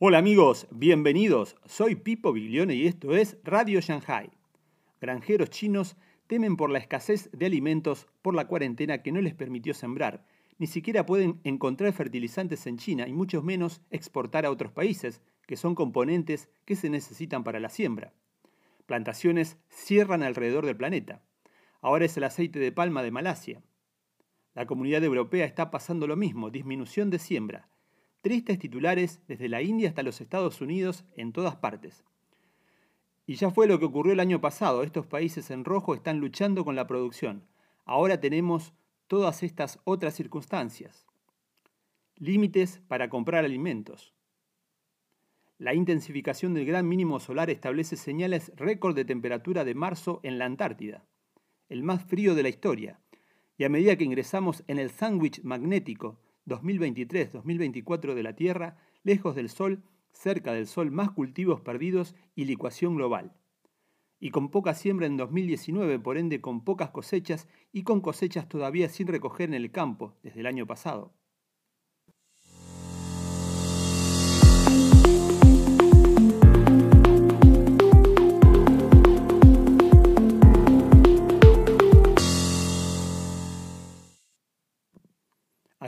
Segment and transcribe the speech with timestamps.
[0.00, 1.56] Hola amigos, bienvenidos.
[1.64, 4.30] Soy Pipo Biglione y esto es Radio Shanghai.
[5.00, 5.96] Granjeros chinos
[6.28, 10.24] temen por la escasez de alimentos por la cuarentena que no les permitió sembrar.
[10.56, 15.56] Ni siquiera pueden encontrar fertilizantes en China y mucho menos exportar a otros países, que
[15.56, 18.12] son componentes que se necesitan para la siembra.
[18.86, 21.24] Plantaciones cierran alrededor del planeta.
[21.80, 23.62] Ahora es el aceite de palma de Malasia.
[24.54, 27.68] La comunidad europea está pasando lo mismo, disminución de siembra
[28.20, 32.04] Tristes titulares desde la India hasta los Estados Unidos en todas partes.
[33.26, 34.82] Y ya fue lo que ocurrió el año pasado.
[34.82, 37.44] Estos países en rojo están luchando con la producción.
[37.84, 38.72] Ahora tenemos
[39.06, 41.06] todas estas otras circunstancias.
[42.16, 44.14] Límites para comprar alimentos.
[45.58, 50.44] La intensificación del gran mínimo solar establece señales récord de temperatura de marzo en la
[50.46, 51.04] Antártida,
[51.68, 53.00] el más frío de la historia.
[53.56, 59.48] Y a medida que ingresamos en el sándwich magnético 2023-2024 de la Tierra, lejos del
[59.48, 63.34] Sol, cerca del Sol, más cultivos perdidos y licuación global.
[64.20, 68.88] Y con poca siembra en 2019, por ende con pocas cosechas y con cosechas todavía
[68.88, 71.14] sin recoger en el campo desde el año pasado.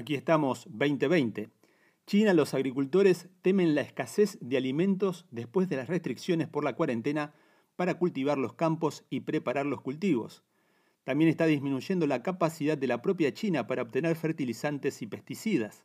[0.00, 1.50] Aquí estamos 2020.
[2.06, 7.34] China, los agricultores temen la escasez de alimentos después de las restricciones por la cuarentena
[7.76, 10.42] para cultivar los campos y preparar los cultivos.
[11.04, 15.84] También está disminuyendo la capacidad de la propia China para obtener fertilizantes y pesticidas.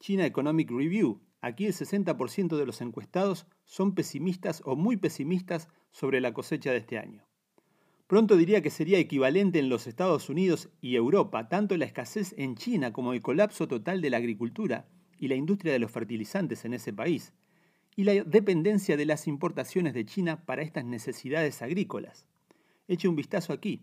[0.00, 1.22] China Economic Review.
[1.40, 6.76] Aquí el 60% de los encuestados son pesimistas o muy pesimistas sobre la cosecha de
[6.76, 7.24] este año.
[8.06, 12.54] Pronto diría que sería equivalente en los Estados Unidos y Europa, tanto la escasez en
[12.54, 14.86] China como el colapso total de la agricultura
[15.18, 17.32] y la industria de los fertilizantes en ese país,
[17.96, 22.26] y la dependencia de las importaciones de China para estas necesidades agrícolas.
[22.88, 23.80] Eche un vistazo aquí.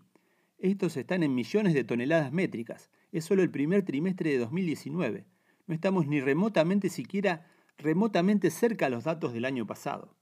[0.59, 2.91] Estos están en millones de toneladas métricas.
[3.11, 5.25] Es solo el primer trimestre de 2019.
[5.65, 7.47] No estamos ni remotamente siquiera
[7.79, 10.15] remotamente cerca a los datos del año pasado.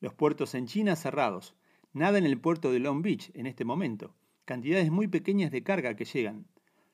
[0.00, 1.54] Los puertos en China cerrados,
[1.92, 4.14] Nada en el puerto de Long Beach en este momento.
[4.44, 6.46] Cantidades muy pequeñas de carga que llegan.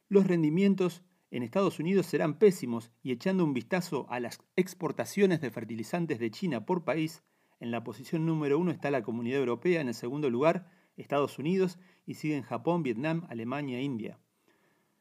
[0.09, 5.51] Los rendimientos en Estados Unidos serán pésimos y echando un vistazo a las exportaciones de
[5.51, 7.23] fertilizantes de China por país,
[7.61, 11.79] en la posición número uno está la Comunidad Europea, en el segundo lugar Estados Unidos
[12.07, 14.19] y siguen Japón, Vietnam, Alemania e India.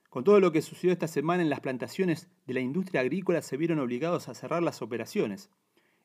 [0.09, 3.57] Con todo lo que sucedió esta semana en las plantaciones de la industria agrícola se
[3.57, 5.51] vieron obligados a cerrar las operaciones.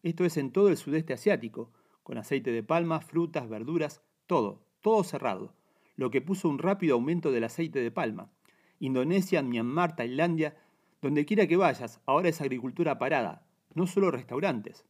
[0.03, 5.05] Esto es en todo el sudeste asiático, con aceite de palma, frutas, verduras, todo, todo
[5.05, 5.55] cerrado,
[5.97, 8.31] lo que puso un rápido aumento del aceite de palma.
[8.79, 10.57] Indonesia, Myanmar, Tailandia,
[11.01, 14.85] donde quiera que vayas, ahora es agricultura parada, no solo restaurantes.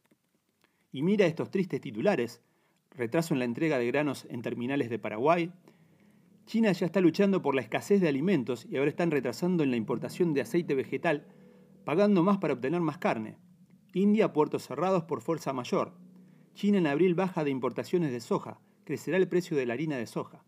[0.91, 2.41] Y mira estos tristes titulares,
[2.91, 5.51] retraso en la entrega de granos en terminales de Paraguay,
[6.45, 9.77] China ya está luchando por la escasez de alimentos y ahora están retrasando en la
[9.77, 11.25] importación de aceite vegetal,
[11.85, 13.37] pagando más para obtener más carne.
[13.93, 15.93] India, puertos cerrados por fuerza mayor.
[16.53, 20.05] China en abril baja de importaciones de soja, crecerá el precio de la harina de
[20.05, 20.43] soja.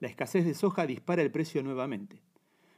[0.00, 2.20] La escasez de soja dispara el precio nuevamente.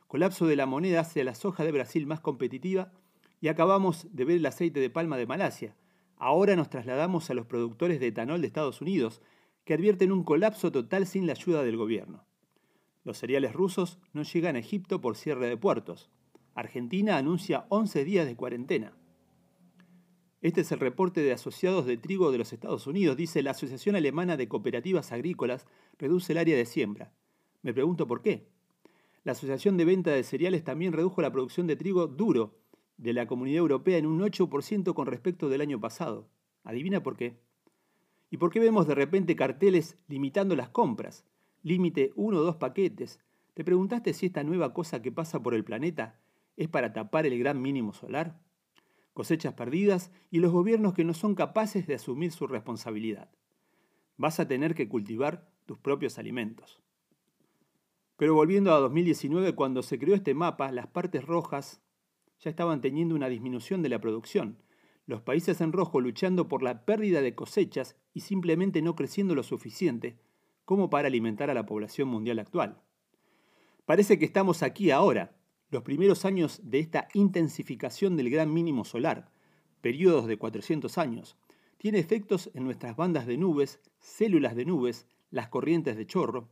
[0.06, 2.92] Colapso de la moneda hace a la soja de Brasil más competitiva
[3.40, 5.76] y acabamos de ver el aceite de palma de Malasia.
[6.16, 9.22] Ahora nos trasladamos a los productores de etanol de Estados Unidos,
[9.64, 12.24] que advierten un colapso total sin la ayuda del gobierno.
[13.04, 16.10] Los cereales rusos no llegan a Egipto por cierre de puertos.
[16.54, 18.97] Argentina anuncia 11 días de cuarentena.
[20.40, 23.16] Este es el reporte de asociados de trigo de los Estados Unidos.
[23.16, 25.66] Dice, la Asociación Alemana de Cooperativas Agrícolas
[25.98, 27.12] reduce el área de siembra.
[27.62, 28.46] Me pregunto por qué.
[29.24, 32.56] La Asociación de Venta de Cereales también redujo la producción de trigo duro
[32.98, 36.28] de la Comunidad Europea en un 8% con respecto del año pasado.
[36.62, 37.40] ¿Adivina por qué?
[38.30, 41.24] ¿Y por qué vemos de repente carteles limitando las compras?
[41.64, 43.18] Límite uno o dos paquetes.
[43.54, 46.20] ¿Te preguntaste si esta nueva cosa que pasa por el planeta
[46.56, 48.38] es para tapar el gran mínimo solar?
[49.18, 53.28] Cosechas perdidas y los gobiernos que no son capaces de asumir su responsabilidad.
[54.16, 56.80] Vas a tener que cultivar tus propios alimentos.
[58.16, 61.82] Pero volviendo a 2019, cuando se creó este mapa, las partes rojas
[62.38, 64.62] ya estaban teniendo una disminución de la producción.
[65.04, 69.42] Los países en rojo luchando por la pérdida de cosechas y simplemente no creciendo lo
[69.42, 70.20] suficiente
[70.64, 72.80] como para alimentar a la población mundial actual.
[73.84, 75.37] Parece que estamos aquí ahora,
[75.70, 79.30] los primeros años de esta intensificación del gran mínimo solar,
[79.80, 81.36] periodos de 400 años,
[81.76, 86.48] tiene efectos en nuestras bandas de nubes, células de nubes, las corrientes de chorro,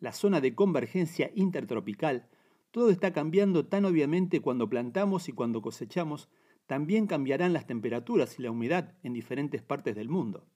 [0.00, 2.28] la zona de convergencia intertropical,
[2.70, 6.28] todo está cambiando tan obviamente cuando plantamos y cuando cosechamos,
[6.66, 10.46] también cambiarán las temperaturas y la humedad en diferentes partes del mundo.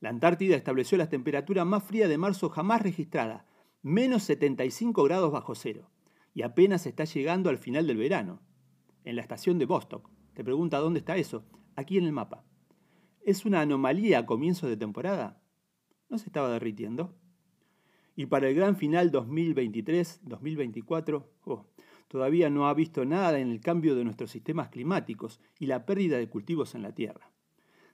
[0.00, 3.46] La Antártida estableció la temperatura más fría de marzo jamás registrada,
[3.82, 5.88] menos 75 grados bajo cero,
[6.38, 8.40] y apenas está llegando al final del verano.
[9.02, 10.08] En la estación de Vostok.
[10.34, 11.44] Te pregunta dónde está eso.
[11.74, 12.44] Aquí en el mapa.
[13.24, 15.42] ¿Es una anomalía a comienzo de temporada?
[16.08, 17.12] ¿No se estaba derritiendo?
[18.14, 21.26] Y para el gran final 2023-2024,
[22.06, 26.18] todavía no ha visto nada en el cambio de nuestros sistemas climáticos y la pérdida
[26.18, 27.32] de cultivos en la Tierra.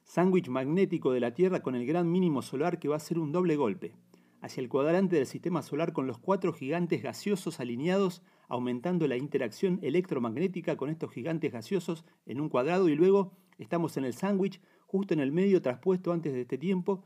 [0.02, 3.32] Sándwich magnético de la Tierra con el gran mínimo solar que va a ser un
[3.32, 3.96] doble golpe,
[4.44, 9.79] hacia el cuadrante del sistema solar con los cuatro gigantes gaseosos alineados, aumentando la interacción
[9.82, 15.14] electromagnética con estos gigantes gaseosos en un cuadrado y luego estamos en el sándwich justo
[15.14, 17.05] en el medio traspuesto antes de este tiempo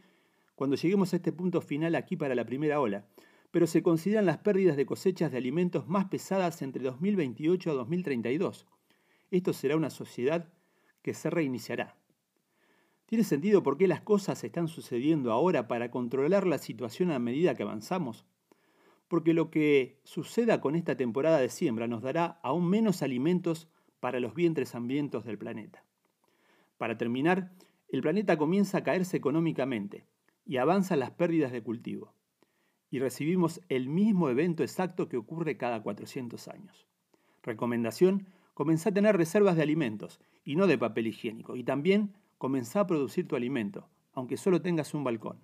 [0.55, 3.06] cuando lleguemos a este punto final aquí para la primera ola,
[3.52, 8.67] pero se consideran las pérdidas de cosechas de alimentos más pesadas entre 2028 a 2032.
[9.31, 10.52] Esto será una sociedad
[11.02, 11.96] que se reiniciará.
[13.06, 17.55] ¿Tiene sentido por qué las cosas están sucediendo ahora para controlar la situación a medida
[17.55, 18.26] que avanzamos?
[19.09, 23.69] Porque lo que suceda con esta temporada de siembra nos dará aún menos alimentos
[24.01, 25.83] para los vientres hambrientos del planeta.
[26.77, 27.51] Para terminar,
[27.89, 30.05] el planeta comienza a caerse económicamente
[30.45, 32.15] y avanzan las pérdidas de cultivo.
[32.91, 36.87] Y recibimos el mismo evento exacto que ocurre cada 400 años.
[37.43, 41.57] Recomendación, comenzá a tener reservas de alimentos y no de papel higiénico.
[41.57, 45.39] Y también comenzá a producir tu alimento, aunque solo tengas un balcón.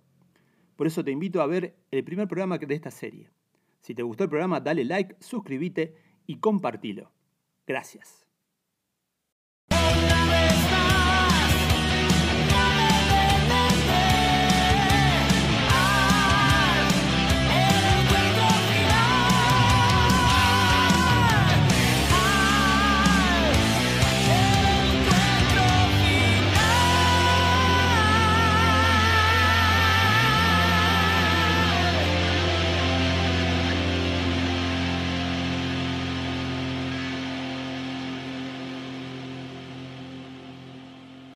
[0.76, 3.30] Por eso te invito a ver el primer programa de esta serie.
[3.84, 5.94] Si te gustó el programa, dale like, suscríbete
[6.26, 7.12] y compartilo.
[7.66, 8.26] Gracias.